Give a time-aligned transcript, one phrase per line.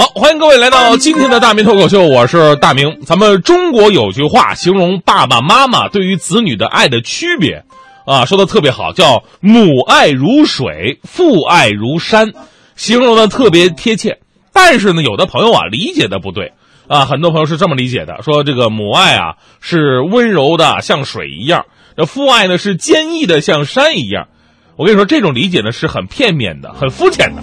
[0.00, 3.02] 好，欢迎各位来到今天的大明脱口秀，我是大明。
[3.02, 7.64] 咱们中国有句话形容爸爸妈妈对于子女的爱的区别，
[8.06, 12.32] 啊，说的特别好，叫“母爱如水，父爱如山”，
[12.76, 14.20] 形容的特别贴切。
[14.54, 16.54] 但是呢，有的朋友啊理解的不对
[16.88, 21.64] 啊，很多朋友是这么理解的，说这个母爱啊是温柔的，像水一样；
[21.94, 24.28] 这父爱呢是坚毅的，像山一样。
[24.76, 27.42] 我跟你说，这种理解呢是很片面的，很肤浅的。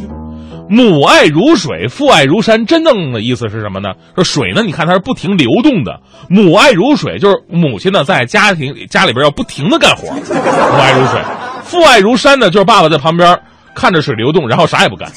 [0.69, 3.89] 母爱如水，父爱如山，真正的意思是什么呢？
[4.15, 5.99] 说水呢，你看它是不停流动的。
[6.29, 10.13] 母爱如水，就是母亲呢在家庭家里边要不停的干活。
[10.13, 11.21] 母爱如水，
[11.63, 13.39] 父爱如山呢，就是爸爸在旁边
[13.73, 15.09] 看着水流动，然后啥也不干。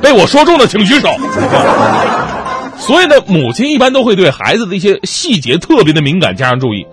[0.00, 1.08] 被我说中的请举手。
[2.76, 6.86] 所以呢，母亲一般都会对孩子的一些细节特别的敏感，加上注意。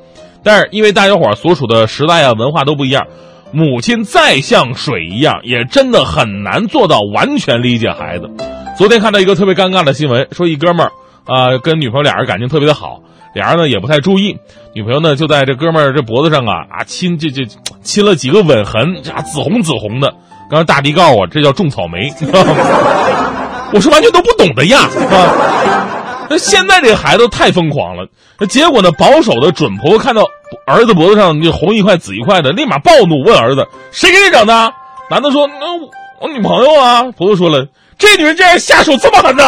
[0.44, 3.06] 但是因为大家伙所处的时代啊、文化都不一样。
[3.54, 8.30] 母亲再像水一样，也真的很难做到完全理解孩子。
[8.78, 10.92] 昨天看到一个特别尴尬的新闻，说一哥们儿
[11.26, 13.02] 啊跟女朋友俩人感情特别的好，
[13.36, 14.38] 俩人呢也不太注意，
[14.74, 17.46] 女朋友呢就在这哥们儿这脖子上啊啊亲这这
[17.84, 20.14] 亲了几个吻痕，这紫红紫红的。
[20.50, 22.12] 刚才大迪告诉我，这叫种草莓。
[23.74, 26.28] 我是完全都不懂的呀啊！
[26.30, 28.06] 那现在这孩子太疯狂了，
[28.38, 28.92] 那结果呢？
[28.92, 30.24] 保守的准婆婆看到
[30.66, 34.74] 儿子脖子上就红一块紫一块的，立马暴怒问儿子：“谁给你整的？”
[35.10, 35.76] 男的说：“那
[36.20, 39.44] 我女朋友啊。”婆婆说了：“这女人竟然下手这么狠呢！”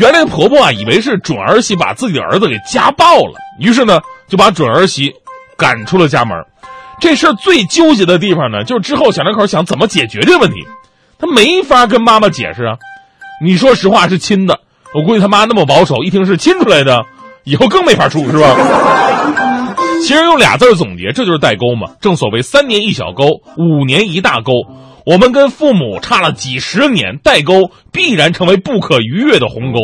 [0.00, 5.14] 原来婆婆啊，以为是准儿媳把自己的儿子给家暴了，于是呢就把准儿媳
[5.56, 6.36] 赶出了家门。
[6.98, 10.66] 这事儿最纠结的地方呢，就是之后小两口想怎么解决这个问题，
[11.18, 12.78] 他没法跟妈妈解释啊。
[13.40, 14.58] 你说实话是亲的，
[14.92, 17.04] 我估计他妈那么保守，一听是亲出来的，
[17.46, 18.56] 以后更没法处是吧？
[20.02, 21.92] 其实用俩字总结，这就是代沟嘛。
[22.00, 23.24] 正所谓三年一小沟，
[23.56, 24.52] 五年一大沟。
[25.06, 29.78] 我们跟父母差了几十年，代沟必然成为不可逾越的鸿沟。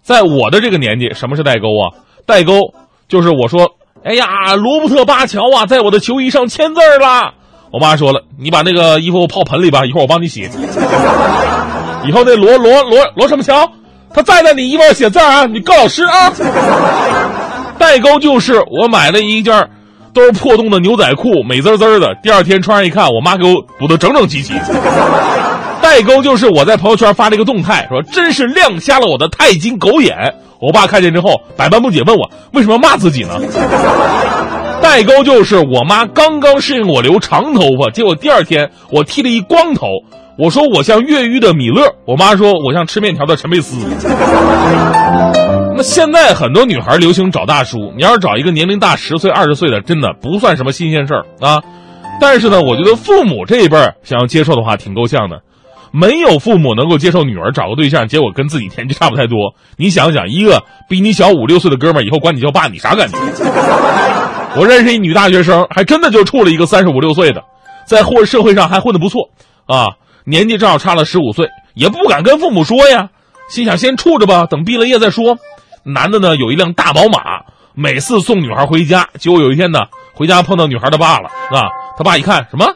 [0.00, 1.92] 在我的这个年纪，什么是代沟啊？
[2.24, 2.54] 代沟
[3.06, 7.34] 就是我说，哎呀，罗伯特巴乔啊，在我的球衣上签字了。
[7.70, 10.48] 我妈说了，你把那个衣服泡盆里吧，一会儿我帮你洗。
[12.06, 13.70] 以后那罗罗罗罗什么乔，
[14.14, 16.32] 他再在你衣服上写字啊，你告老师啊！
[17.78, 19.68] 代沟就是我买了一件
[20.12, 24.54] 都是破洞的牛仔裤，美滋滋的，第二天穿上一看，我妈给我补的整整齐齐。
[25.80, 30.34] 代沟就是我在朋友圈发了一个动态，说真是亮瞎了我的钛金狗眼。
[30.60, 33.38] 我爸看见之后百般不解，问我为什么骂自己呢？
[34.88, 39.86] 代沟就是我妈刚刚适应我留长头发，结果第二天我剃了一光头。
[40.38, 43.76] 我说我像越狱的米勒，我妈说我像吃面条的陈佩斯。
[45.76, 51.60] 那现在很多女孩流行找大叔，你要是找一个年龄大十岁、二十岁的，真的不算什么新鲜事儿啊。
[52.18, 55.42] 但是呢，我觉得父母这一辈想要接受的话，挺够呛的。
[55.92, 59.52] 没有父母能够接受女儿找个对象，结果跟自己年纪差不太多。
[59.76, 63.18] 你想想，一个比你小五六岁的哥们儿，以后管你叫爸，你啥感觉？
[64.58, 67.44] 我认识一女大学生，还真的就处了一个三十五六岁的，
[67.86, 69.30] 在混社会上还混得不错
[69.66, 69.90] 啊。
[70.24, 73.10] 年纪正好差了十五岁，也不敢跟父母说呀，
[73.48, 75.38] 心想先处着吧，等毕了业再说。
[75.84, 77.20] 男的呢有一辆大宝马，
[77.72, 79.08] 每次送女孩回家。
[79.20, 79.78] 结果有一天呢，
[80.12, 82.66] 回家碰到女孩的爸了啊，他爸一看什么，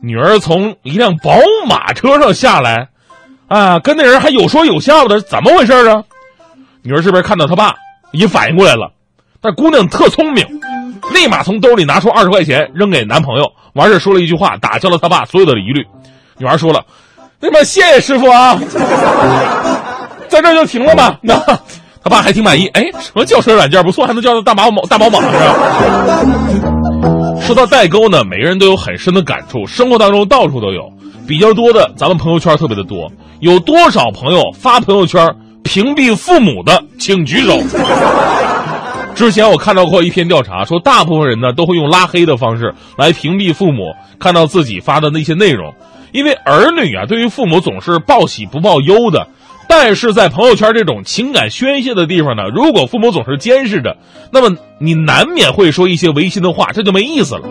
[0.00, 1.32] 女儿从一辆宝
[1.68, 2.90] 马车上下来，
[3.48, 6.04] 啊，跟那人还有说有笑的，怎么回事啊？
[6.82, 7.74] 女儿这边看到他爸，
[8.12, 8.92] 也反应过来了，
[9.42, 10.46] 但姑娘特聪明，
[11.12, 15.84] 立马从兜里拿出二十块钱扔给男朋友，完事说了一句话，打消了他爸所有的疑虑。
[16.36, 16.84] 女孩说了
[17.40, 18.58] ：“那么谢谢师傅啊，
[20.28, 21.34] 在这就停了吧。”那
[22.02, 22.66] 他爸还挺满意。
[22.68, 25.54] 哎，什么轿车软件不错，还能叫到大宝马大宝马是吧？
[27.40, 30.82] 说到代沟呢，每个人都有很深的感触，生活当中到处都有。
[31.26, 33.10] 比较多的，咱们朋友圈特别的多。
[33.40, 37.58] 有多少朋友发朋友圈屏蔽父母的，请举手。
[39.18, 45.74] 之前我看到过一篇调查，说大部分人呢都会用拉黑的方式来屏蔽父母看到自己发的那些内容。
[46.12, 49.26] 因为儿女啊，对于父母总是报喜不报忧的，
[49.68, 53.96] 但是在朋友圈这种情感宣泄的地方呢，如果父母总是监视着，
[54.30, 57.42] 那么你难免会说一些违心的话，这就没意思了。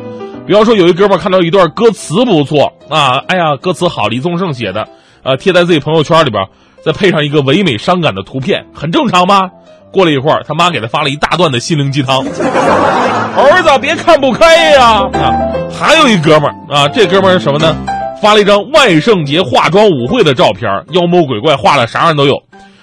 [0.47, 4.87] 比方说，有一哥们看到一段歌词不错啊，哎呀，歌词好，李宗盛写的，
[5.21, 6.45] 呃，贴在自己朋友圈里边，
[6.81, 9.49] 再配上一个唯美伤感的图片，很正常吧？
[9.91, 12.19] 过了一会儿，他妈给他发了一大段的心灵鸡汤，
[13.35, 15.01] 儿子别看不开呀！
[15.13, 15.31] 啊，
[15.71, 17.75] 还有一哥们儿啊，这哥们儿是什么呢？
[18.21, 22.35] 发了一张万圣节化妆舞会的照片，妖魔鬼怪画的啥样都有。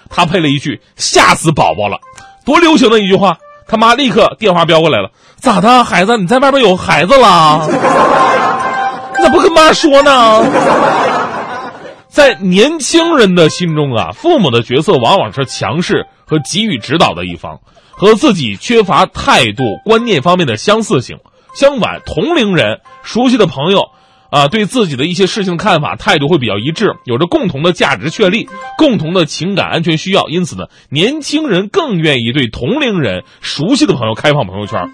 [0.09, 1.97] 他配了一句“吓死宝宝了”，
[2.47, 3.37] 多流行的一句话。
[3.67, 5.09] 他妈立刻电话飙过来了
[5.41, 6.17] ：“咋的，孩子？
[6.19, 7.67] 你在外边有孩子了？
[9.19, 10.45] 你咋不跟妈说呢？”
[12.15, 17.59] 在年轻人的心中啊，父母的角色往往是强势和给予指导的一方，
[17.91, 21.17] 和自己缺乏态度观念方面的相似性。
[21.57, 23.89] 相反，同龄人、熟悉的朋友。
[24.31, 34.89] 啊，对自己的一些事情看法态度会比较一致，有着共同的价值确立，共同的情感安全需要，因此呢，年轻人更愿意对同龄人、熟悉的朋友开放朋友圈。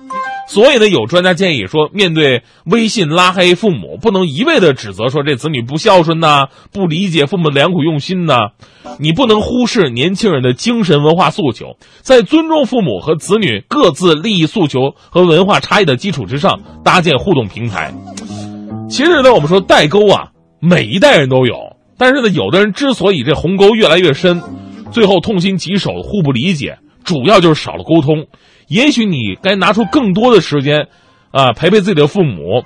[0.50, 8.35] 所以呢，有专家建议说，面对微信拉黑父母，不能一味的指责说这子女不孝顺呐，不理解父母的良苦用心呐，
[8.99, 17.94] 你不能忽视年轻人的精神文化诉求，在尊重父母和子女各自利益诉求和文化差异的基础之上，搭建互动平台。
[18.88, 21.76] 其实呢，我们说代沟啊，每一代人都有。
[21.97, 24.43] 但是呢，有的人之所以这鸿沟越来越深，
[24.91, 28.26] 最后痛心疾首、互不理解，主要就是少了沟通。
[28.70, 30.87] 也许你该拿出更多的时间，
[31.32, 32.62] 啊，陪陪自己的父母，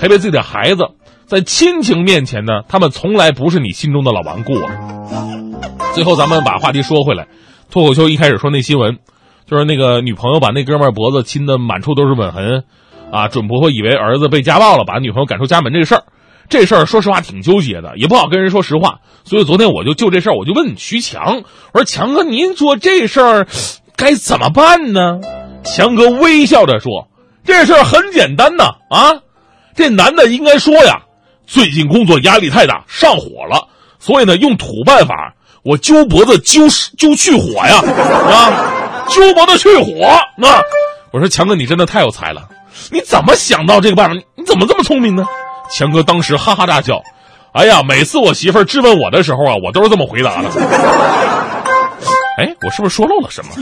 [0.00, 0.88] 陪陪自己的孩子。
[1.26, 4.74] 在亲情面前呢，他们从来不是你心中的老顽固啊。
[5.94, 7.28] 最后，咱们把话题说回来，
[7.70, 8.98] 脱口秀一开始说那新闻，
[9.46, 12.64] 就是那个女朋友把那哥们脖子亲的满处都是吻痕。
[13.12, 16.02] 啊，准婆婆以为儿子被家暴了，把女朋友赶出家门这个事儿，
[16.48, 18.98] 这事儿说实话挺纠结的，也不好跟人说实话。
[19.24, 21.42] 所以昨天我就就这事儿，我就问徐强，
[21.72, 23.46] 我说强哥，您说这事儿
[23.98, 25.18] 该怎么办呢？
[25.64, 27.08] 强哥微笑着说
[27.44, 29.12] ：“这事儿很简单呐，啊，
[29.74, 31.02] 这男的应该说呀，
[31.46, 33.66] 最近工作压力太大，上火了，
[33.98, 35.34] 所以呢，用土办法，
[35.64, 40.20] 我揪脖子揪揪去火呀，啊，揪脖子去火。
[40.38, 40.60] 那
[41.10, 42.48] 我说强哥，你真的太有才了。”
[42.92, 44.14] 你怎么想到这个办法？
[44.36, 45.26] 你怎么这么聪明呢？
[45.76, 47.02] 强哥当时哈哈大笑。
[47.52, 50.48] 哎呀，每次我媳妇质问我的时候啊，我都是这么回答的。
[52.38, 53.52] 哎，我是不是说漏了什么？